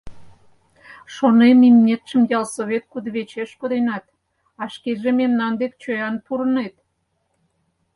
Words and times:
Шонем, 1.15 1.59
имнетшым 1.69 2.21
ялсовет 2.37 2.83
кудывечеш 2.91 3.49
коденат, 3.59 4.05
а 4.61 4.63
шкеже 4.73 5.11
мемнан 5.19 5.53
дек 5.61 5.73
чоян 5.81 6.15
пурынет. 6.25 6.75